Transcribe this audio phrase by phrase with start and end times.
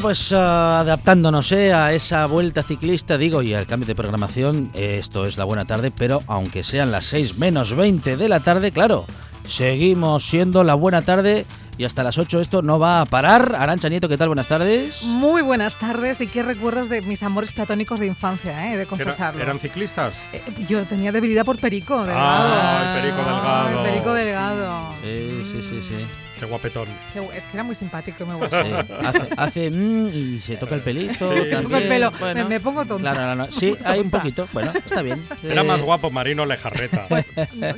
[0.00, 4.70] Bueno, pues ah, adaptándonos eh, a esa vuelta ciclista, digo, y al cambio de programación,
[4.72, 8.40] eh, esto es la buena tarde, pero aunque sean las 6 menos 20 de la
[8.40, 9.04] tarde, claro,
[9.46, 11.44] seguimos siendo la buena tarde
[11.76, 13.54] y hasta las 8 esto no va a parar.
[13.54, 14.28] Arancha Nieto, ¿qué tal?
[14.28, 15.02] Buenas tardes.
[15.02, 18.78] Muy buenas tardes y qué recuerdos de mis amores platónicos de infancia, ¿eh?
[18.78, 19.42] de confesarlo.
[19.42, 20.24] ¿Eran ciclistas?
[20.32, 22.54] Eh, yo tenía debilidad por Perico Delgado.
[22.54, 23.82] Ah, el Perico Delgado.
[23.82, 24.94] Ay, Perico Delgado.
[25.02, 26.06] Sí, sí, sí, sí.
[26.40, 26.88] Qué guapetón.
[27.34, 28.48] Es que era muy simpático me.
[28.48, 28.56] Sí,
[29.04, 31.28] hace, hace, mm, y se toca el pelito.
[31.32, 31.40] Sí.
[31.50, 32.42] Me toco el pelo, bueno.
[32.42, 33.12] me, me pongo tonta.
[33.12, 33.52] Claro, no, no.
[33.52, 34.48] Sí, hay un poquito.
[34.52, 35.24] Bueno, está bien.
[35.42, 37.06] Era Eh, más guapo Marino Lejarreta.
[37.08, 37.26] Pues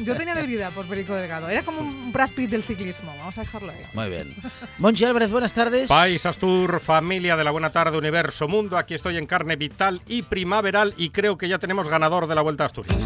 [0.05, 1.49] yo tenía debilidad por Perico Delgado.
[1.49, 3.13] Era como un Brad Pitt del ciclismo.
[3.19, 3.79] Vamos a dejarlo ahí.
[3.95, 4.35] Muy bien.
[4.79, 5.89] Monchi Álvarez, buenas tardes.
[5.89, 8.77] País Astur, familia de la Buena Tarde, Universo, Mundo.
[8.79, 12.43] Aquí estoy en carne vital y primaveral y creo que ya tenemos ganador de la
[12.43, 12.97] Vuelta a Asturias.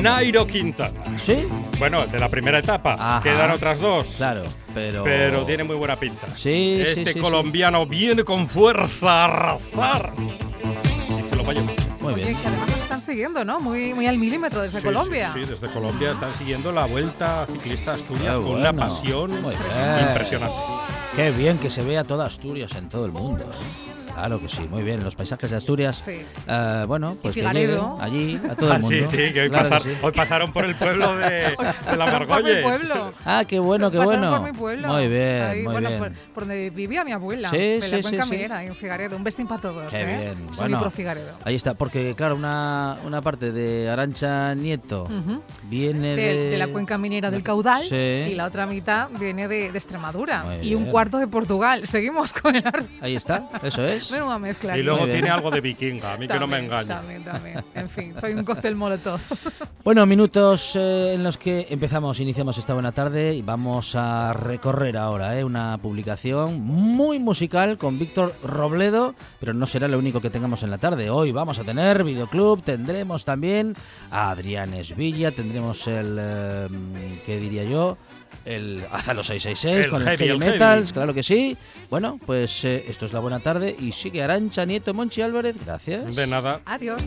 [0.00, 1.00] Nairo Quintana.
[1.18, 1.46] ¿Sí?
[1.78, 2.94] Bueno, de la primera etapa.
[2.94, 3.20] Ajá.
[3.22, 4.14] Quedan otras dos.
[4.16, 4.42] Claro,
[4.74, 5.02] pero...
[5.02, 6.26] Pero tiene muy buena pinta.
[6.36, 10.12] Sí, sí, Este sí, colombiano viene con fuerza a arrasar.
[11.18, 11.74] Y se lo va a llevar.
[12.00, 12.36] Muy Oye, bien.
[12.40, 13.60] que además nos están siguiendo, ¿no?
[13.60, 15.32] Muy, muy al milímetro desde Sí, Colombia.
[15.32, 19.54] Sí, sí, desde Colombia están siguiendo la Vuelta Ciclista Asturias Qué con una pasión Muy
[19.56, 20.08] bien.
[20.08, 20.54] impresionante.
[21.16, 23.42] Qué bien que se vea toda Asturias en todo el mundo.
[23.42, 23.87] ¿eh?
[24.18, 25.04] Claro que sí, muy bien.
[25.04, 26.02] Los paisajes de Asturias.
[26.04, 26.22] Sí.
[26.48, 27.98] eh, bueno, pues que Figaredo.
[28.00, 28.96] lleguen allí a todo Ah, el mundo.
[28.98, 29.90] sí, sí, que hoy, Claro pasar- sí.
[30.02, 31.96] hoy pasaron por el pueblo de, de la Por mi
[32.26, 32.62] Margolles.
[32.62, 33.12] pueblo.
[33.24, 34.36] Ah, qué bueno, qué Pasaron bueno.
[34.42, 34.88] por mi pueblo.
[34.88, 36.00] Muy bien, Ahí, muy bueno, bien.
[36.00, 37.48] Por, por donde vivía mi abuela.
[37.50, 38.30] Sí, en sí, la sí, cuenca sí.
[38.32, 39.16] minera, en Figaredo.
[39.16, 39.90] Un bestín para todos.
[39.90, 40.06] Qué ¿eh?
[40.34, 40.34] bien.
[40.48, 41.30] Soy Bueno, pro Figaredo.
[41.44, 45.42] ahí está, porque claro, una, una parte de Arancha Nieto Ujú.
[45.64, 46.22] viene de...
[46.34, 47.94] de, de la cuenca minera del caudal Sí.
[47.94, 50.92] y la otra mitad viene de, de Extremadura Muy y un bien.
[50.92, 51.86] cuarto de Portugal.
[51.86, 52.84] Seguimos con el arte.
[53.00, 54.07] Ahí está, eso es.
[54.10, 54.78] Menuda mezcla.
[54.78, 56.88] Y luego tiene algo de vikinga, a mí que no me También, engañe.
[56.88, 57.64] También, también.
[57.74, 59.20] En fin, soy un cóctel molotov.
[59.84, 64.98] Bueno, minutos eh, en los que empezamos, iniciamos esta buena tarde y vamos a recorrer
[64.98, 70.28] ahora eh, una publicación muy musical con Víctor Robledo, pero no será lo único que
[70.28, 71.08] tengamos en la tarde.
[71.08, 73.76] Hoy vamos a tener videoclub, tendremos también
[74.10, 76.66] a Adrián Esvilla, tendremos el, eh,
[77.24, 77.96] ¿qué diría yo?
[78.44, 80.92] El Azalo 666 El con heavy, el Heavy el Metals, heavy.
[80.92, 81.56] claro que sí.
[81.90, 86.14] Bueno, pues eh, esto es la buena tarde y sigue Arancha Nieto Monchi Álvarez, gracias.
[86.14, 86.60] De nada.
[86.64, 87.02] Adiós.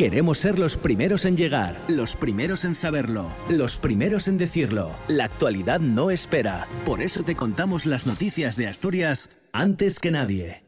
[0.00, 4.96] Queremos ser los primeros en llegar, los primeros en saberlo, los primeros en decirlo.
[5.08, 6.66] La actualidad no espera.
[6.86, 10.64] Por eso te contamos las noticias de Asturias antes que nadie.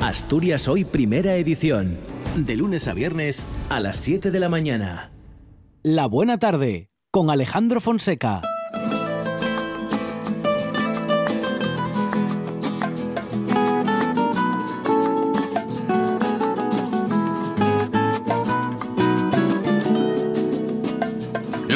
[0.00, 1.98] Asturias Hoy Primera Edición.
[2.34, 5.12] De lunes a viernes a las 7 de la mañana.
[5.84, 8.42] La buena tarde con Alejandro Fonseca.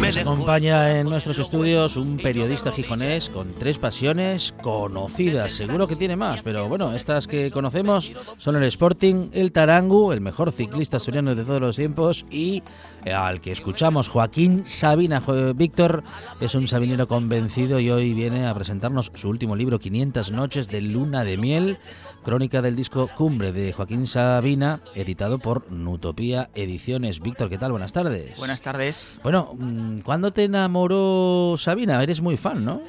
[0.00, 5.52] Nos acompaña en nuestros estudios un periodista gijonés con tres pasiones conocidas.
[5.52, 10.20] Seguro que tiene más, pero bueno, estas que conocemos son el Sporting, el Tarangu, el
[10.20, 12.62] mejor ciclista asturiano de todos los tiempos y
[13.04, 15.20] eh, al que escuchamos, Joaquín Sabina.
[15.20, 16.02] Jo- Víctor
[16.40, 20.80] es un sabinero convencido y hoy viene a presentarnos su último libro, 500 noches de
[20.80, 21.78] luna de miel,
[22.24, 27.20] crónica del disco Cumbre de Joaquín Sabina, editado por Nutopía Ediciones.
[27.20, 27.70] Víctor, ¿qué tal?
[27.70, 28.36] Buenas tardes.
[28.38, 29.06] Buenas tardes.
[29.22, 32.02] Bueno, mm, ¿cuándo te enamoró Sabina?
[32.02, 32.80] Eres muy fan, ¿no?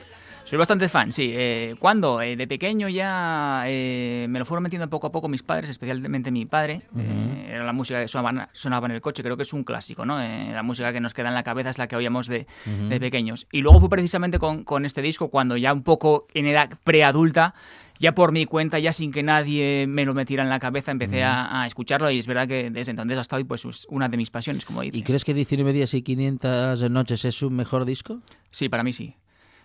[0.52, 1.32] Soy bastante fan, sí.
[1.34, 2.22] Eh, ¿Cuándo?
[2.22, 6.30] Eh, de pequeño ya eh, me lo fueron metiendo poco a poco mis padres, especialmente
[6.30, 6.82] mi padre.
[6.98, 10.06] Eh, era la música que sonaba, sonaba en el coche, creo que es un clásico,
[10.06, 10.22] ¿no?
[10.22, 13.00] Eh, la música que nos queda en la cabeza es la que oíamos de, de
[13.00, 13.48] pequeños.
[13.50, 17.56] Y luego fue precisamente con, con este disco cuando ya un poco en edad preadulta,
[17.98, 21.24] ya por mi cuenta, ya sin que nadie me lo metiera en la cabeza, empecé
[21.24, 24.18] a, a escucharlo y es verdad que desde entonces hasta hoy pues es una de
[24.18, 25.00] mis pasiones, como dices.
[25.00, 28.20] ¿Y crees que 19 días y 500 noches es su mejor disco?
[28.50, 29.16] Sí, para mí sí.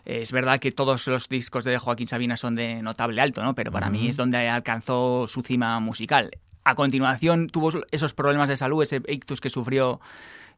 [0.06, 3.56] Es verdad que todos los discos de Joaquín Sabina son de notable alto, ¿no?
[3.56, 6.30] Pero para mí es donde alcanzó su cima musical.
[6.62, 10.00] A continuación tuvo esos problemas de salud, ese ictus que sufrió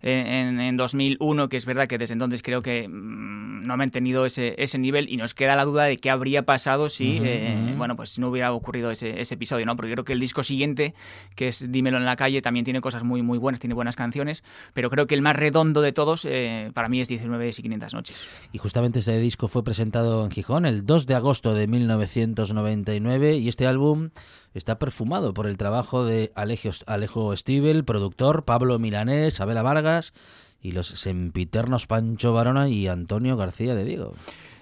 [0.01, 4.27] en, en 2001, que es verdad que desde entonces creo que mm, no ha mantenido
[4.27, 7.97] ese, ese nivel y nos queda la duda de qué habría pasado si, eh, bueno,
[7.97, 9.77] pues si no hubiera ocurrido ese, ese episodio, ¿no?
[9.77, 10.95] Porque creo que el disco siguiente,
[11.35, 14.45] que es Dímelo en la calle, también tiene cosas muy, muy buenas, tiene buenas canciones,
[14.75, 17.95] pero creo que el más redondo de todos eh, para mí es 19 y 500
[17.95, 18.17] noches.
[18.53, 23.49] Y justamente este disco fue presentado en Gijón el 2 de agosto de 1999 y
[23.49, 24.11] este álbum
[24.55, 30.13] está perfumado por el trabajo de Alejo, Alejo Stivel, productor, Pablo Milanés, Abela Vargas
[30.61, 34.15] y los sempiternos Pancho Barona y Antonio García de Diego.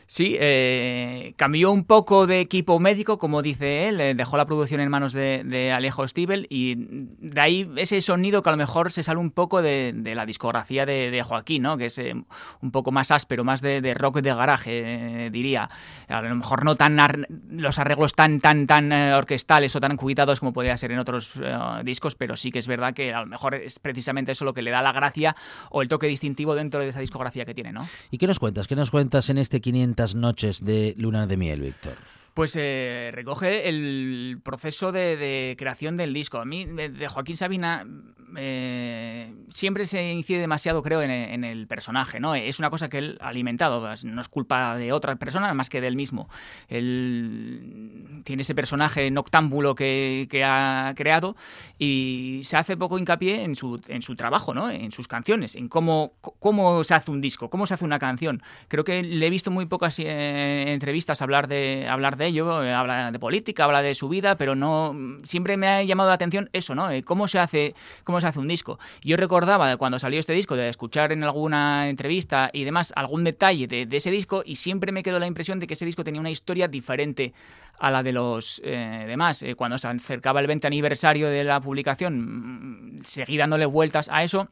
[0.08, 4.80] Sí, eh, cambió un poco de equipo médico, como dice él, eh, dejó la producción
[4.80, 8.92] en manos de, de Alejo Stivel y de ahí ese sonido que a lo mejor
[8.92, 11.76] se sale un poco de, la discografía de, Joaquín, ¿no?
[11.76, 12.14] que es eh,
[12.62, 15.68] un poco más áspero, más de, rock de garaje, eh, diría.
[16.06, 16.96] A lo mejor no tan
[17.50, 21.32] los arreglos tan tan tan orquestales o tan cuidados como podría ser en otros
[21.82, 24.62] discos, pero sí que es verdad que a lo mejor es precisamente eso lo que
[24.62, 25.34] le da la gracia
[25.70, 27.88] o el toque distintivo dentro de esa discografía que tiene, ¿no?
[28.12, 28.68] ¿Y qué nos cuentas?
[28.68, 31.94] ¿Qué nos cuentas en este 500 noches de Luna de Miel, Víctor?
[32.34, 36.38] Pues eh, recoge el proceso de, creación del disco.
[36.38, 37.86] A mí, de Joaquín Sabina,
[38.36, 42.34] eh, siempre se incide demasiado, creo, en, el personaje, ¿no?
[42.34, 45.68] Es una cosa que él ha alimentado, pues, no es culpa de otra persona más
[45.68, 46.28] que del mismo.
[46.68, 51.36] Él tiene ese personaje noctámbulo que, que ha creado
[51.78, 54.70] y se hace poco hincapié en su, en su trabajo, ¿no?
[54.70, 58.42] En sus canciones, en cómo, cómo se hace un disco, cómo se hace una canción.
[58.68, 62.72] Creo que le he visto muy pocas eh, entrevistas hablar de, hablar de ello, eh,
[62.72, 64.94] habla de política, habla de su vida, pero no
[65.24, 66.88] siempre me ha llamado la atención eso, ¿no?
[67.04, 67.74] Cómo se hace
[68.04, 68.78] cómo hace un disco.
[69.02, 73.24] Yo recordaba de cuando salió este disco de escuchar en alguna entrevista y demás algún
[73.24, 76.20] detalle de, ese disco y siempre me quedó la impresión de que ese disco tenía
[76.20, 77.32] una historia diferente
[77.78, 79.42] a la de los eh, demás.
[79.42, 84.22] Eh, cuando se acercaba el 20 aniversario de la publicación, mm, seguí dándole vueltas a
[84.22, 84.48] eso.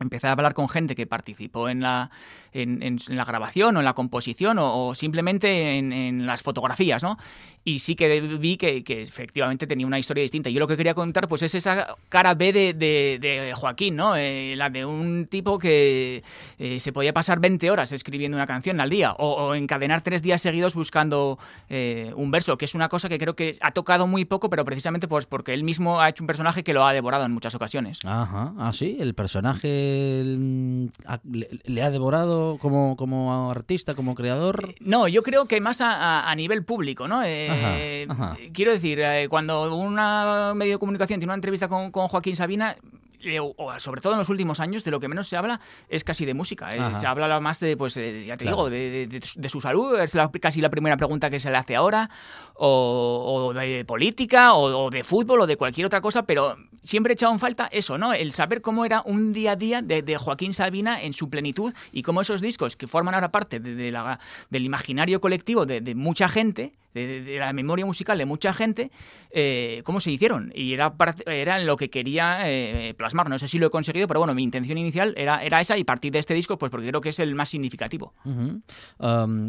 [0.00, 2.10] Empecé a hablar con gente que participó en la,
[2.52, 7.18] en, en- la grabación o en la composición o, simplemente en, las fotografías, ¿no?
[7.64, 10.50] Y sí que vi que, que efectivamente tenía una historia distinta.
[10.50, 14.16] Yo lo que quería contar pues es esa cara B de, de- Joaquín, ¿no?
[14.16, 16.22] Eh, la de un tipo que
[16.58, 20.42] eh, se podía pasar 20 horas escribiendo una canción al día o, encadenar tres días
[20.42, 21.38] seguidos buscando
[21.68, 24.64] eh, un verso, que es una cosa que creo que ha tocado muy poco, pero
[24.64, 27.54] precisamente pues porque él mismo ha hecho un personaje que lo ha devorado en muchas
[27.54, 27.98] ocasiones.
[28.04, 29.85] Ajá, ah, sí, el personaje
[30.24, 34.74] le, le ha devorado como, como artista, como creador.
[34.80, 37.22] No, yo creo que más a, nivel público, ¿no?
[37.24, 38.36] Eh, Ajá, ajá.
[38.52, 42.76] Quiero decir, eh, cuando una medio de comunicación tiene una entrevista con, con Joaquín Sabina,
[43.22, 46.04] eh, o sobre todo en los últimos años, de lo que menos se habla es
[46.04, 46.76] casi de música.
[46.76, 47.00] eh, Ajá.
[47.00, 48.68] se habla más de, pues, eh, ya te Claro.
[48.68, 51.74] digo, de- de su salud, es la- casi la primera pregunta que se le hace
[51.74, 52.10] ahora,
[52.54, 57.12] o, o de política, o, o de fútbol, o de cualquier otra cosa, pero siempre
[57.12, 58.12] he echado en falta eso, ¿no?
[58.14, 62.02] El saber cómo era un día a día de, Joaquín Sabina en su plenitud y
[62.02, 64.18] cómo esos discos que forman ahora parte de, la-
[64.50, 68.90] del imaginario colectivo de, mucha gente, de, la memoria musical de mucha gente,
[69.30, 70.52] eh, cómo se hicieron.
[70.54, 70.94] Y era,
[71.26, 73.28] era lo que quería eh, plasmar.
[73.28, 76.12] No sé si lo he conseguido, pero bueno, mi intención inicial era, esa y partir
[76.12, 78.14] de este disco, pues porque creo que es el más significativo.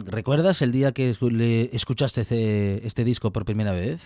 [0.06, 1.16] ¿Recuerdas el día que
[1.72, 2.22] escuchaste
[2.86, 4.02] este disco por primera vez?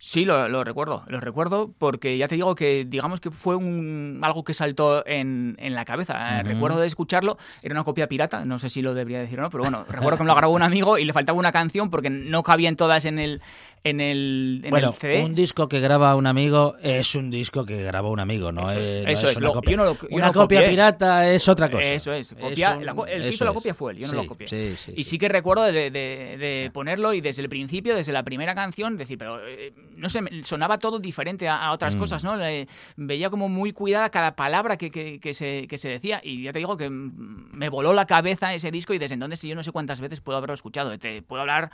[0.00, 4.20] Sí, lo, lo recuerdo, lo recuerdo porque ya te digo que digamos que fue un,
[4.22, 6.38] algo que saltó en, en la cabeza.
[6.38, 6.42] Eh.
[6.44, 9.50] Recuerdo de escucharlo, era una copia pirata, no sé si lo debería decir o no,
[9.50, 12.10] pero bueno, recuerdo que me lo grabó un amigo y le faltaba una canción porque
[12.10, 13.42] no cabían todas en el,
[13.82, 15.24] en el, en bueno, el CD.
[15.24, 18.78] un disco que graba un amigo es un disco que graba un amigo, no Eso
[18.78, 19.76] es, es, no eso es es, una lo- copia.
[19.78, 21.82] no lo- una no copia pirata es otra cosa.
[21.92, 24.12] Eso es, copia- un- la co- el que hizo la copia fue él, yo no
[24.12, 24.46] Sí, lo copié.
[24.46, 25.10] Sí, sí, Y sí.
[25.10, 28.96] sí que recuerdo de, de- de ponerlo y desde el principio, desde la primera canción,
[28.96, 31.98] decir, pero eh, no sé, sonaba todo diferente a, a otras Mm.
[31.98, 32.36] cosas, ¿no?
[32.36, 36.42] Le- veía como muy cuidada cada palabra que, que- que se, que se decía y
[36.42, 39.62] ya te digo que me voló la cabeza ese disco y desde entonces yo no
[39.62, 40.96] sé cuántas veces puedo haberlo escuchado.
[40.98, 41.70] Te puedo hablar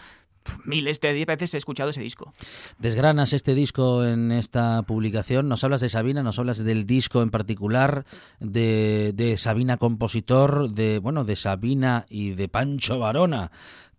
[0.66, 2.32] miles de veces he escuchado ese disco.
[2.78, 7.30] Desgranas este disco en esta publicación, nos hablas de Sabina, nos hablas del disco en
[7.30, 8.04] particular,
[8.40, 13.52] de, de Sabina compositor, de bueno, de Sabina y de Pancho Varona,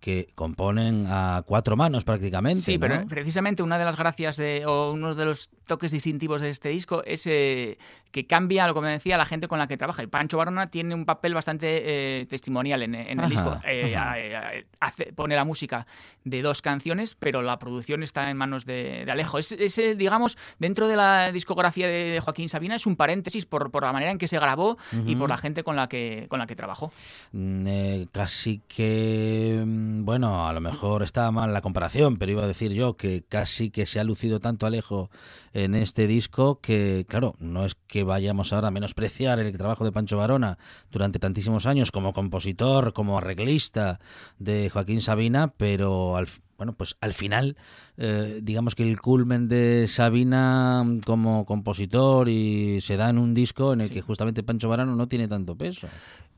[0.05, 2.61] que componen a cuatro manos prácticamente.
[2.61, 2.79] Sí, ¿no?
[2.79, 6.69] pero precisamente una de las gracias de, o uno de los toques distintivos de este
[6.69, 7.79] disco es eh,
[8.11, 10.03] que cambia, lo que me decía, la gente con la que trabaja.
[10.03, 13.57] Y Pancho Barona tiene un papel bastante eh, testimonial en, en el Ajá, disco.
[13.67, 14.11] Eh, ajá.
[14.11, 14.49] a-
[14.83, 15.87] a- hace- pone la música
[16.23, 19.39] de dos canciones, pero la producción está en manos de, de Alejo.
[19.39, 23.47] Es, es, eh, digamos, dentro de la discografía de, de Joaquín Sabina, es un paréntesis
[23.47, 26.27] por, por la manera en que se grabó y por la gente con la que,
[26.29, 26.91] con la que trabajó.
[27.31, 32.43] Mm, eh, casi que, mm, bueno, a lo mejor está mal la comparación, pero iba
[32.43, 35.09] a decir yo que casi que se ha lucido tanto Alejo
[35.53, 39.91] en este disco que, claro, no es que vayamos ahora a menospreciar el trabajo de
[39.91, 40.57] Pancho Varona
[40.91, 43.99] durante tantísimos años como compositor, como arreglista
[44.39, 47.57] de Joaquín Sabina, pero al, bueno, pues al final,
[47.97, 53.33] eh, digamos que el culmen de Sabina mm, como compositor y se da en un
[53.33, 55.87] disco en el que justamente Pancho Varano no tiene tanto peso.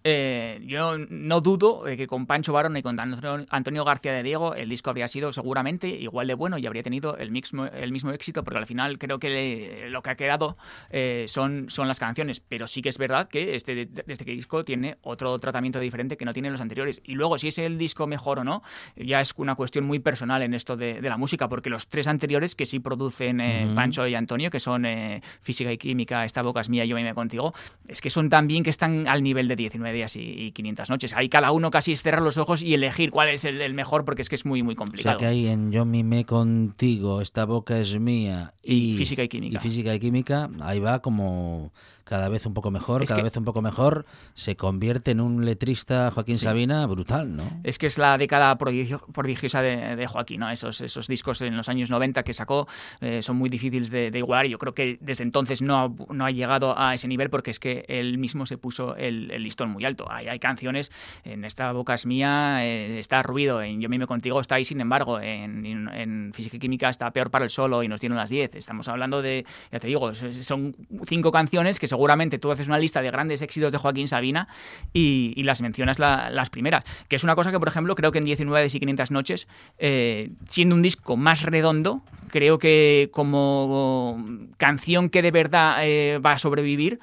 [0.10, 4.56] Eh, yo no dudo que con Pancho Barón y con Antonio- Antonio García de Diego
[4.56, 8.12] el disco habría sido seguramente igual de bueno y habría tenido el mismo, el mismo
[8.12, 10.56] éxito, porque al final creo que le- lo que ha quedado
[10.92, 12.40] eh, son, son las canciones.
[12.40, 16.32] Pero sí que es verdad que este, este disco tiene otro tratamiento diferente que no
[16.34, 17.02] tienen los anteriores.
[17.04, 18.64] Y luego, si es el disco mejor o no,
[18.96, 22.08] ya es una cuestión muy personal en esto de, de la música, porque los tres
[22.08, 23.68] anteriores que sí producen eh.
[23.76, 27.14] Pancho y Antonio, que son eh, Física y Química, Esta boca es mía, yo me
[27.14, 27.54] contigo,
[27.90, 31.14] es que son también que están al nivel de 19 días y, y 500 noches.
[31.14, 34.06] Ahí cada uno casi es cerrar los ojos y elegir cuál es el, el mejor,
[34.06, 35.18] porque es que es muy, muy O sea complicado.
[35.18, 39.58] que hay en Yo mimé contigo, esta boca es mía y, Y física y química.
[39.58, 41.72] y física y química, ahí va como
[42.06, 45.20] cada vez un poco mejor, Es cada que- vez un poco mejor, se convierte en
[45.20, 46.46] un letrista Joaquín Sí.
[46.46, 47.44] Sabina brutal, ¿no?
[47.66, 50.50] Es que es la década prodigio- prodigiosa de, de Joaquín, ¿no?
[50.50, 52.68] Esos, esos discos en los años 90 que sacó
[53.02, 56.26] eh, son muy difíciles de, de igualar yo creo que desde entonces no ha, no
[56.26, 59.86] ha llegado a ese nivel porque es que él mismo se puso el, listón muy
[59.86, 60.08] alto.
[60.12, 60.92] Hay, hay canciones,
[61.24, 64.82] en Esta boca es mía, eh, está Ruido, en Yo mime contigo está ahí, sin
[64.82, 68.56] embargo, en, Física y Química está Peor para el solo y nos dieron las 10.
[68.56, 70.76] Estamos hablando de, ya te digo, son
[71.06, 74.48] cinco canciones que seguramente tú haces una lista de grandes éxitos de Joaquín Sabina
[74.94, 76.84] y, las mencionas la- las primeras.
[77.08, 79.48] Que es una cosa que, por ejemplo, creo que en 19 y 500 noches,
[80.50, 84.24] siendo un disco más redondo, creo que como
[84.58, 87.00] canción que de verdad eh, va a sobrevivir,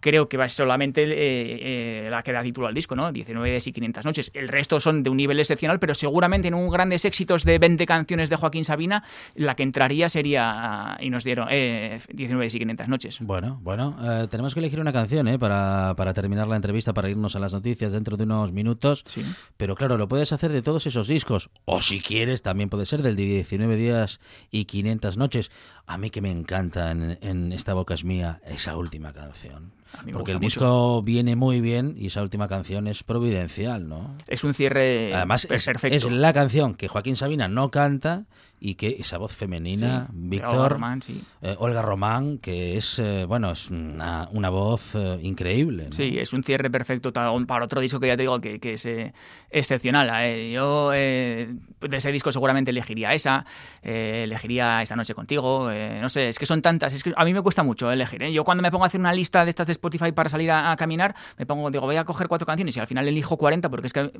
[0.00, 3.12] creo que va solamente eh, eh, la que da título al disco, ¿no?
[3.12, 4.30] 19 y 500 noches.
[4.34, 7.86] El resto son de un nivel excepcional, pero seguramente en un grandes éxitos de 20
[7.86, 12.88] canciones de Joaquín Sabina, la que entraría sería, y nos dieron, eh, 19 y 500
[12.88, 13.18] noches.
[13.20, 15.38] Bueno, bueno, eh, tenemos que elegir una canción ¿eh?
[15.38, 19.04] para, para terminar la entrevista, para irnos a las noticias dentro de unos minutos.
[19.06, 19.22] Sí.
[19.56, 21.50] Pero claro, lo puedes hacer de todos esos discos.
[21.64, 25.50] O si quieres, también puede ser del de 19 días y 500 noches.
[25.86, 29.72] A mí que me encanta en, en Esta boca es mía esa última canción.
[30.12, 30.46] Porque el mucho.
[30.46, 34.14] disco viene muy bien y esa última canción es providencial, ¿no?
[34.26, 35.96] Es un cierre Además, es, perfecto.
[35.96, 38.24] es la canción que Joaquín Sabina no canta
[38.60, 41.22] y que esa voz femenina, Sí, Víctor, Olga Román, sí.
[41.42, 45.84] eh, Olga Román, que es, eh, bueno, es una, una voz eh, increíble.
[45.86, 45.92] ¿no?
[45.92, 48.86] Sí, es un cierre perfecto para otro disco que ya te digo que, que es
[48.86, 49.12] eh,
[49.50, 50.08] excepcional.
[50.50, 53.44] Yo eh, de ese disco seguramente elegiría esa,
[53.82, 57.32] eh, elegiría Esta noche contigo, no sé, es que son tantas, es que a mí
[57.32, 58.22] me cuesta mucho elegir.
[58.22, 58.32] ¿eh?
[58.32, 60.72] Yo cuando me pongo a hacer una lista de estas de Spotify para salir a,
[60.72, 63.68] a caminar, me pongo, digo, voy a coger cuatro canciones y al final elijo 40
[63.68, 64.10] porque es que...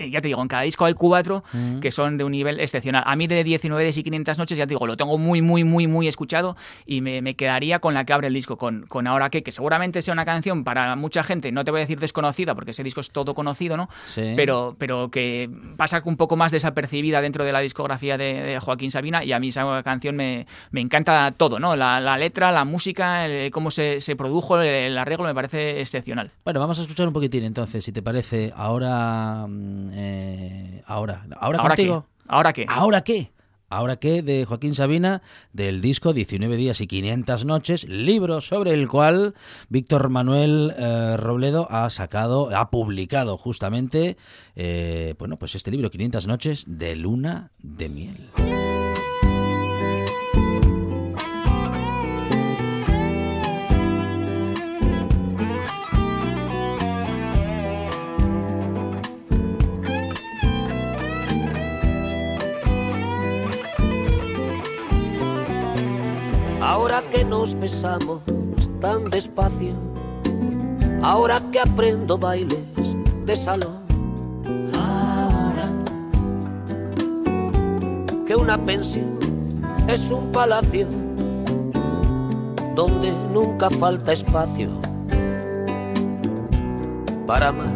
[0.00, 1.80] eh, Ya te digo, en cada disco hay cuatro Mm.
[1.80, 3.02] que son de un nivel excepcional.
[3.06, 5.86] A mí de 19 y 500 noches, ya te digo, lo tengo muy, muy, muy,
[5.86, 9.30] muy escuchado y me, me quedaría con la que abre el disco, con, con Ahora
[9.30, 12.54] qué, que seguramente sea una canción para mucha gente, no te voy a decir desconocida,
[12.54, 13.88] porque ese disco es todo conocido, ¿no?
[14.06, 14.32] Sí.
[14.36, 18.90] Pero, pero que pasa un poco más desapercibida dentro de la discografía de, de Joaquín
[18.90, 21.76] Sabina y a mí esa canción me, me encanta todo, ¿no?
[21.76, 25.80] La, la letra, la música, el- cómo se, se produjo, el, el arreglo me parece
[25.80, 26.30] excepcional.
[26.44, 28.52] Bueno, vamos a escuchar un poquitín entonces, si te parece.
[28.56, 29.46] Ahora.
[29.92, 31.26] Eh, ahora.
[31.38, 32.06] ¿Ahora ¿Ahora contigo?
[32.06, 32.24] qué?
[32.28, 32.66] ¿Ahora qué?
[32.68, 33.32] ¿Ahora qué?
[33.72, 38.88] Ahora que de Joaquín Sabina, del disco 19 días y 500 noches, libro sobre el
[38.88, 39.34] cual
[39.68, 44.16] Víctor Manuel eh, Robledo ha sacado, ha publicado justamente,
[44.56, 48.59] eh, bueno, pues este libro 500 noches de luna de miel.
[67.40, 68.20] Nos besamos
[68.82, 69.72] tan despacio,
[71.02, 72.94] ahora que aprendo bailes
[73.24, 73.80] de salón,
[74.74, 75.72] ahora
[78.26, 79.18] que una pensión
[79.88, 80.86] es un palacio
[82.74, 84.68] donde nunca falta espacio
[87.26, 87.72] para más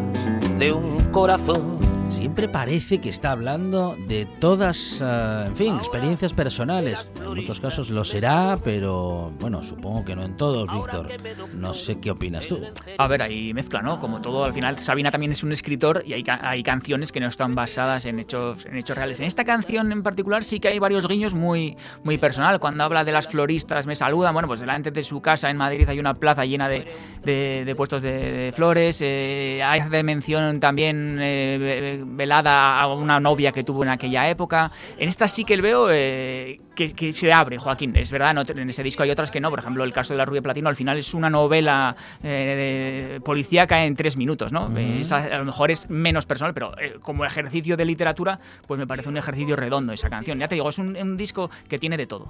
[0.58, 1.83] de un corazón.
[2.24, 7.12] Siempre parece que está hablando de todas, eh, en fin, experiencias personales.
[7.20, 11.08] En muchos casos lo será, pero bueno, supongo que no en todos, Víctor.
[11.54, 12.60] No sé qué opinas tú.
[12.96, 14.00] A ver, hay mezcla, ¿no?
[14.00, 17.26] Como todo, al final Sabina también es un escritor y hay, hay canciones que no
[17.28, 19.20] están basadas en hechos, en hechos reales.
[19.20, 22.58] En esta canción en particular sí que hay varios guiños muy, muy personal.
[22.58, 25.86] Cuando habla de las floristas me saludan, bueno, pues delante de su casa en Madrid
[25.90, 26.86] hay una plaza llena de,
[27.22, 28.12] de- puestos de,
[28.46, 29.00] de flores.
[29.02, 34.70] eh, hay mención también eh, velada a una novia que tuvo en aquella época.
[34.98, 37.96] En esta sí que veo eh, que, que se abre, Joaquín.
[37.96, 39.50] Es verdad, no, en ese disco hay otras que no.
[39.50, 43.84] Por ejemplo, el caso de la Rubia Platino al final es una novela eh, policíaca
[43.84, 44.76] en tres minutos, ¿no?
[44.76, 48.86] Esa a lo mejor es menos personal, pero eh, como ejercicio de literatura, pues me
[48.86, 50.38] parece un ejercicio redondo esa canción.
[50.38, 52.28] Ya te digo, es un, un disco que tiene de todo.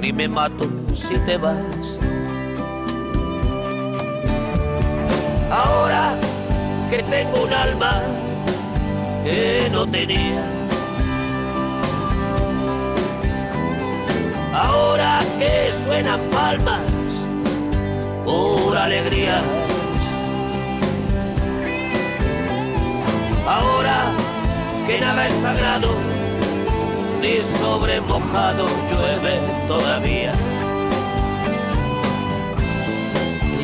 [0.00, 1.98] ni me mato si te vas.
[5.50, 6.16] Ahora
[6.90, 8.02] que tengo un alma
[9.22, 10.42] que no tenía.
[14.52, 16.82] Ahora que suenan palmas
[18.24, 19.44] por alegrías.
[23.46, 23.98] Ahora
[24.86, 25.94] que nada es sagrado
[27.20, 30.32] ni sobre mojado llueve todavía.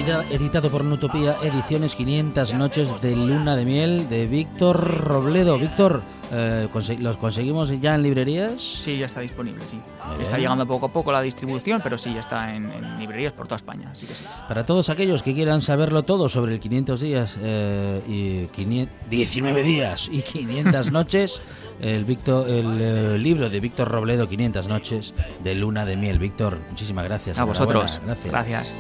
[0.07, 5.59] Editado por Nutopía Ediciones 500 Noches de Luna de Miel de Víctor Robledo.
[5.59, 6.01] Víctor,
[6.33, 6.69] eh,
[7.01, 8.53] ¿los conseguimos ya en librerías?
[8.85, 9.81] Sí, ya está disponible, sí.
[10.21, 13.49] Está llegando poco a poco la distribución, pero sí, ya está en, en librerías por
[13.49, 14.23] toda España, así que sí.
[14.47, 19.63] Para todos aquellos que quieran saberlo todo sobre el 500 días eh, y 500 19
[19.65, 21.41] días y 500 noches,
[21.81, 26.21] el, Víctor, el eh, libro de Víctor Robledo, 500 noches de Luna de Miel.
[26.21, 27.41] Víctor, muchísimas gracias.
[27.41, 28.01] A vosotros.
[28.25, 28.73] Gracias.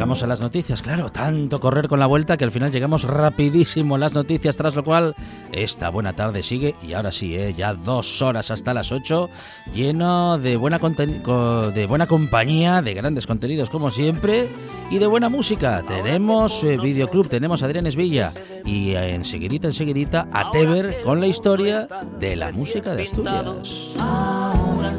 [0.00, 3.96] Llegamos a las noticias, claro, tanto correr con la vuelta que al final llegamos rapidísimo
[3.96, 5.14] a las noticias, tras lo cual
[5.52, 7.52] esta buena tarde sigue y ahora sí, ¿eh?
[7.54, 9.28] ya dos horas hasta las 8,
[9.74, 14.48] lleno de buena, de buena compañía, de grandes contenidos como siempre
[14.90, 15.84] y de buena música.
[15.86, 18.30] Tenemos eh, videoclub, tenemos a Adrián Esvilla
[18.64, 21.86] y enseguidita, enseguidita a Teber con la historia
[22.18, 23.90] de la música de Asturias.
[23.98, 24.94] Ahora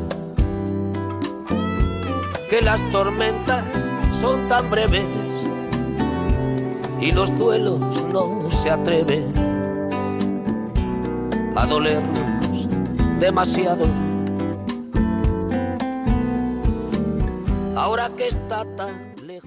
[2.52, 5.06] que las tormentas son tan breves
[7.00, 7.80] y los duelos
[8.14, 9.34] no se atreven
[11.56, 12.68] a dolernos
[13.20, 13.86] demasiado.
[17.76, 19.11] Ahora que está tan